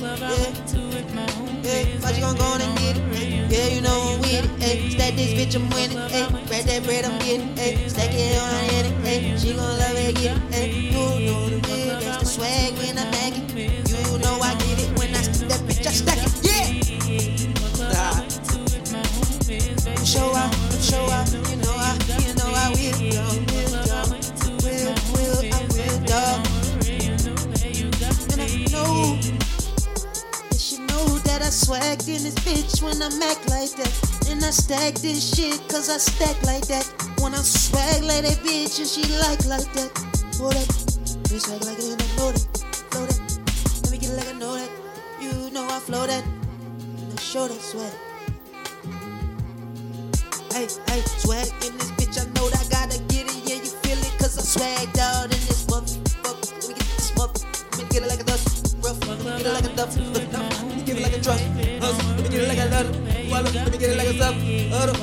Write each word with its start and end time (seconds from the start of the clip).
Yeah, 0.00 0.16
yeah. 0.16 2.00
Why 2.00 2.10
you 2.12 2.20
gon' 2.20 2.36
go 2.36 2.44
on 2.44 2.60
and 2.62 2.78
get 2.78 2.96
it? 2.96 3.50
Yeah, 3.52 3.66
you 3.68 3.82
know 3.82 4.14
I'm 4.14 4.20
with 4.20 4.32
it. 4.32 4.62
Hey, 4.62 4.88
stack 4.90 5.14
this 5.14 5.32
bitch, 5.36 5.54
I'm 5.54 5.68
winning. 5.70 5.98
Hey, 6.08 6.26
bread 6.46 6.64
that 6.64 6.84
bread, 6.84 7.04
I'm 7.04 7.18
getting. 7.18 7.54
Hey, 7.54 7.86
stack 7.86 8.08
it 8.14 8.40
on 8.40 8.48
her 8.48 8.64
head. 8.72 8.86
Hey, 9.04 9.36
she 9.36 9.52
gon' 9.52 9.78
love 9.78 9.96
it, 9.96 10.16
get 10.16 10.36
it. 10.38 10.54
Hey, 10.54 10.69
swagged 31.60 32.08
in 32.08 32.24
this 32.24 32.34
bitch 32.40 32.82
when 32.82 32.96
I'm 33.02 33.22
act 33.22 33.48
like 33.50 33.72
that. 33.76 33.92
And 34.28 34.42
I 34.42 34.50
stack 34.50 34.94
this 34.94 35.20
shit 35.34 35.60
cause 35.68 35.90
I 35.90 35.98
stack 35.98 36.40
like 36.42 36.66
that. 36.68 36.86
When 37.20 37.34
I 37.34 37.42
swag 37.42 38.02
like 38.02 38.24
that 38.24 38.40
bitch 38.40 38.80
and 38.80 38.88
she 38.88 39.04
like 39.20 39.44
like 39.44 39.68
that. 39.76 39.90
Hold 40.40 40.56
that, 40.56 40.68
me 41.30 41.38
swag 41.38 41.60
like 41.68 41.78
it 41.78 41.92
and 41.92 42.00
I 42.00 42.08
know 42.16 42.32
that. 42.32 42.44
Flow 42.90 43.04
that, 43.04 43.20
let 43.84 43.90
me 43.92 43.98
get 43.98 44.10
it 44.10 44.16
like 44.16 44.28
I 44.28 44.38
know 44.38 44.54
that. 44.56 44.70
You 45.20 45.50
know 45.52 45.66
I 45.68 45.78
flow 45.80 46.06
that. 46.06 46.24
And 46.24 47.12
I 47.12 47.20
show 47.20 47.46
that 47.46 47.60
swag. 47.60 47.92
Hey, 50.56 50.66
hey, 50.88 51.00
swag 51.20 51.48
in 51.66 51.76
this 51.76 51.90
bitch, 51.98 52.16
I 52.16 52.24
know 52.32 52.48
that 52.48 52.64
I 52.64 52.68
gotta 52.72 52.98
get 53.12 53.28
it, 53.28 53.36
yeah, 53.44 53.60
you 53.60 53.70
feel 53.84 53.98
it, 54.00 54.14
cause 54.18 54.38
I 54.40 54.44
swagged 54.48 54.98
out 54.98 55.24
in 55.24 55.40
this 55.44 55.66
motherfucker. 55.66 56.56
Let 56.56 56.68
me 56.68 56.74
get 56.74 56.88
this 56.96 57.10
motherfucker, 57.12 57.76
let 57.76 57.84
me 57.84 57.90
get 57.90 58.02
it 58.02 58.08
like 58.08 58.20
a 58.20 58.24
dust, 58.24 58.76
rough, 58.82 59.00
get 59.00 59.46
it 59.46 59.52
like 59.52 59.64
a 59.64 59.76
duff, 59.76 60.49
let 63.42 63.72
me 63.72 63.78
get 63.78 63.90
it 63.90 63.96
like 63.96 64.08
a 64.08 64.18
sub, 64.18 64.34
huddle. 64.70 65.00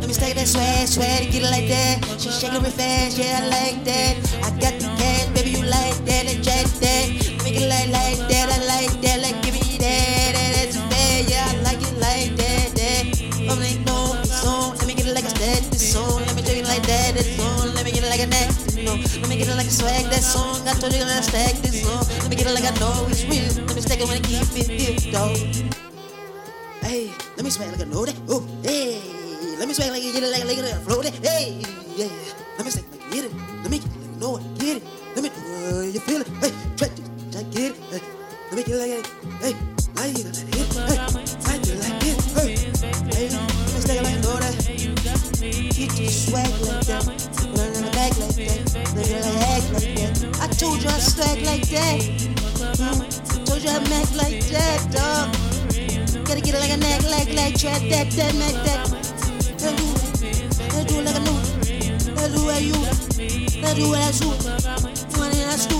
Let 0.00 0.08
me 0.08 0.14
stack 0.14 0.34
that 0.34 0.46
swag, 0.46 0.88
swag 0.88 1.24
to 1.24 1.30
get 1.30 1.42
it 1.42 1.50
like 1.50 1.68
that. 1.68 2.20
She 2.20 2.30
shaking 2.30 2.62
real 2.62 2.70
fast, 2.70 3.18
yeah, 3.18 3.40
I 3.42 3.48
like 3.48 3.84
that. 3.84 4.16
I 4.44 4.50
got 4.60 4.74
the 4.80 4.86
cash, 4.96 5.35
let 19.20 19.28
me 19.28 19.36
get 19.36 19.48
it 19.48 19.56
like 19.56 19.66
a 19.66 19.70
swag, 19.70 20.04
that 20.10 20.22
song, 20.22 20.66
I 20.68 20.74
told 20.74 20.92
you 20.92 21.04
that 21.04 21.18
I 21.18 21.20
stack 21.20 21.54
this 21.62 21.82
song, 21.82 22.04
let 22.22 22.30
me 22.30 22.36
get 22.36 22.46
it 22.46 22.54
like 22.54 22.64
I 22.64 22.74
know 22.78 23.06
it's 23.08 23.24
real, 23.24 23.66
let 23.66 23.74
me 23.74 23.82
stack 23.82 24.00
it 24.00 24.08
when 24.08 24.18
I 24.18 24.24
keep 24.24 24.48
it 24.54 24.68
here, 24.68 25.12
dog. 25.12 25.36
Hey, 26.82 27.10
let 27.36 27.44
me 27.44 27.50
swag 27.50 27.72
like 27.72 27.80
I 27.80 27.90
know 27.90 28.04
that. 28.04 28.14
Oh, 28.28 28.46
hey, 28.62 29.02
let 29.58 29.66
me 29.66 29.74
swag 29.74 29.90
like 29.90 30.04
you 30.04 30.12
get 30.12 30.22
it 30.22 30.30
like 30.30 30.44
like 30.44 30.58
it 30.58 30.70
flow 30.86 31.02
that. 31.02 31.14
Hey, 31.18 31.58
yeah, 31.96 32.06
let 32.56 32.64
me 32.64 32.70
swag 32.70 32.86
like 32.92 33.02
you 33.10 33.22
get 33.22 33.24
it. 33.26 33.34
Let 33.62 33.70
me 33.70 33.78
get 33.78 33.90
it 33.90 33.98
like 33.98 34.06
you 34.06 34.20
know 34.20 34.38
I 34.38 34.42
get 34.62 34.76
it. 34.78 34.84
Let 35.16 35.22
me 35.24 35.30
uh, 35.34 35.82
you 35.82 35.98
feel 35.98 36.20
it. 36.22 36.28
Hey, 36.38 36.52
Learn 48.96 49.04
to 49.04 49.28
act 49.52 49.72
like 49.74 49.92
that. 49.94 50.40
I 50.40 50.46
told 50.48 50.82
you 50.82 50.88
I 50.88 50.96
swag 50.96 51.44
like 51.44 51.68
that. 51.68 52.00
Mm, 52.80 53.44
told 53.44 53.62
you 53.62 53.68
I 53.68 53.76
act 53.76 54.16
like 54.16 54.40
that, 54.48 54.88
dog. 54.88 55.36
Gotta 56.24 56.40
get 56.40 56.54
it 56.54 56.60
like 56.60 56.72
a 56.72 56.78
neck, 56.78 57.02
like, 57.04 57.28
like, 57.36 57.58
trap 57.60 57.82
that, 57.92 58.08
that, 58.16 58.32
make 58.40 58.56
that. 58.64 58.88
Let 59.60 59.76
do, 59.76 59.84
let 60.72 60.88
do 60.88 60.96
it 60.96 61.04
like 61.04 61.14
a 61.14 61.20
new. 61.20 61.36
Let 62.16 62.32
do 62.32 62.40
what 62.48 62.62
you, 62.64 62.72
let 63.60 63.76
do 63.76 63.90
what 63.92 64.00
I 64.00 64.10
do. 64.16 64.32
When 65.20 65.28
I 65.28 65.60
do, 65.68 65.76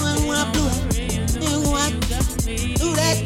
when 0.00 0.16
when 0.24 0.38
I 0.40 0.48
do 0.56 0.64
it, 0.72 1.36
you 1.36 1.60
want 1.68 2.00
do 2.80 2.88
that. 2.96 3.20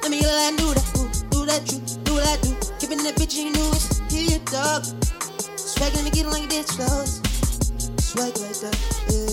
Let 0.00 0.10
me 0.10 0.16
get 0.18 0.28
it 0.28 0.36
like 0.40 0.56
do 0.56 0.72
that, 0.72 1.24
do 1.28 1.44
that, 1.44 1.60
you, 1.70 1.78
do 2.04 2.14
what 2.14 2.24
I 2.24 2.40
do. 2.40 2.56
Keeping 2.80 3.04
that 3.04 3.16
bitch, 3.16 3.36
you 3.36 3.52
know 3.52 3.68
it's 3.74 4.00
here, 4.10 4.40
dog. 4.50 4.82
Swag, 5.58 5.92
let 5.94 6.04
me 6.04 6.10
get 6.10 6.24
it 6.24 6.30
like 6.30 6.48
this, 6.48 6.72
fellas. 6.72 7.31
Swag 8.12 8.26
like 8.26 8.52
that, 8.60 8.76
yeah, 9.08 9.24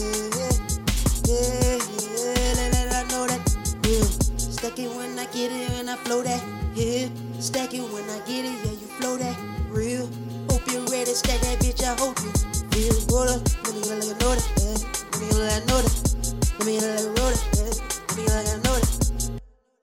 yeah, 1.27 1.75
yeah. 2.15 2.53
Let, 2.55 2.71
let 2.71 2.93
I 2.95 3.03
know 3.11 3.27
that, 3.27 3.43
yeah. 3.83 4.07
Stack 4.37 4.79
it 4.79 4.87
when 4.95 5.19
I 5.19 5.25
get 5.25 5.51
it 5.51 5.69
and 5.71 5.89
I 5.89 5.97
flow 5.97 6.23
that, 6.23 6.41
yeah. 6.75 7.09
Stack 7.41 7.73
it 7.73 7.81
when 7.81 8.09
I 8.09 8.19
get 8.19 8.45
it, 8.45 8.55
yeah, 8.63 8.71
you 8.71 8.87
flow 8.95 9.17
that, 9.17 9.37
real. 9.67 10.07
Hope 10.49 10.65
you're 10.71 10.85
ready, 10.85 11.11
stack 11.11 11.41
that 11.41 11.59
bitch, 11.59 11.83
I 11.83 11.93
hope 11.99 12.17
you 12.23 12.31
feel. 12.71 12.95
Hold 13.11 13.27
up, 13.27 13.41
let 13.65 13.75
me 13.75 13.81
know 14.15 14.35
that, 14.35 14.58